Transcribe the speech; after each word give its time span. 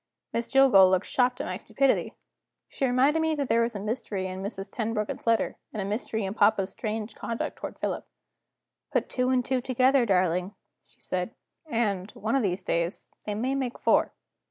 Miss 0.33 0.47
Jillgall 0.47 0.89
looked 0.89 1.05
shocked 1.05 1.41
at 1.41 1.45
my 1.45 1.57
stupidity. 1.57 2.15
She 2.67 2.87
reminded 2.87 3.19
me 3.19 3.35
that 3.35 3.49
there 3.49 3.61
was 3.61 3.75
a 3.75 3.79
mystery 3.79 4.25
in 4.25 4.41
Mrs. 4.41 4.67
Tenbruggen's 4.71 5.27
letter 5.27 5.57
and 5.71 5.79
a 5.79 5.85
mystery 5.85 6.25
in 6.25 6.33
papa's 6.33 6.71
strange 6.71 7.13
conduct 7.13 7.57
toward 7.57 7.77
Philip. 7.77 8.07
"Put 8.91 9.09
two 9.09 9.29
and 9.29 9.45
two 9.45 9.61
together, 9.61 10.07
darling," 10.07 10.55
she 10.87 11.01
said; 11.01 11.35
"and, 11.67 12.09
one 12.13 12.35
of 12.35 12.41
these 12.41 12.63
days, 12.63 13.09
they 13.27 13.35
may 13.35 13.53
make 13.53 13.77
four." 13.77 14.11